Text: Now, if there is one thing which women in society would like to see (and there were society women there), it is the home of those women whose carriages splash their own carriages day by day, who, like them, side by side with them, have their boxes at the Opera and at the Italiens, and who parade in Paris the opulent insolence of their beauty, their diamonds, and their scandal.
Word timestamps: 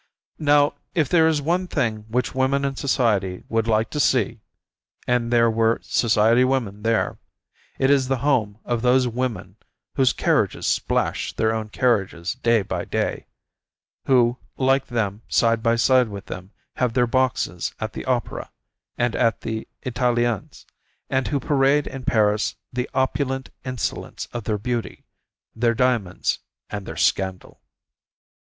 Now, 0.39 0.73
if 0.95 1.09
there 1.09 1.27
is 1.27 1.43
one 1.43 1.67
thing 1.67 2.05
which 2.09 2.33
women 2.33 2.65
in 2.65 2.75
society 2.75 3.43
would 3.49 3.67
like 3.67 3.91
to 3.91 3.99
see 3.99 4.39
(and 5.05 5.31
there 5.31 5.47
were 5.51 5.79
society 5.83 6.43
women 6.43 6.81
there), 6.81 7.19
it 7.77 7.91
is 7.91 8.07
the 8.07 8.17
home 8.25 8.57
of 8.65 8.81
those 8.81 9.07
women 9.07 9.57
whose 9.93 10.11
carriages 10.11 10.65
splash 10.65 11.33
their 11.33 11.53
own 11.53 11.69
carriages 11.69 12.33
day 12.33 12.63
by 12.63 12.83
day, 12.83 13.27
who, 14.05 14.39
like 14.57 14.87
them, 14.87 15.21
side 15.27 15.61
by 15.61 15.75
side 15.75 16.09
with 16.09 16.25
them, 16.25 16.49
have 16.77 16.93
their 16.93 17.05
boxes 17.05 17.75
at 17.79 17.93
the 17.93 18.05
Opera 18.05 18.49
and 18.97 19.15
at 19.15 19.41
the 19.41 19.67
Italiens, 19.83 20.65
and 21.11 21.27
who 21.27 21.39
parade 21.39 21.85
in 21.85 22.05
Paris 22.05 22.55
the 22.73 22.89
opulent 22.95 23.51
insolence 23.63 24.27
of 24.33 24.45
their 24.45 24.57
beauty, 24.57 25.05
their 25.55 25.75
diamonds, 25.75 26.39
and 26.71 26.87
their 26.87 26.97
scandal. 26.97 27.61